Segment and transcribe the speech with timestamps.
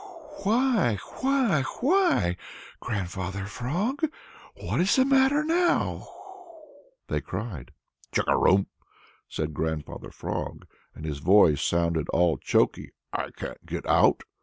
[0.41, 2.35] "Why why why,
[2.79, 3.99] Grandfather Frog,
[4.55, 6.07] what is the matter now?"
[7.07, 7.69] they cried.
[8.11, 8.65] "Chugarum,"
[9.29, 14.23] said Grandfather Frog, and his voice sounded all choky, "I can't get out."